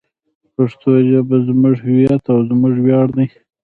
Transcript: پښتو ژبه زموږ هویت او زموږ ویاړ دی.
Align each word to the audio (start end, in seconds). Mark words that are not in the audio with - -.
پښتو 0.55 0.89
ژبه 1.09 1.37
زموږ 1.47 1.75
هویت 1.87 2.23
او 2.33 2.39
زموږ 2.49 2.75
ویاړ 2.85 3.07
دی. 3.17 3.27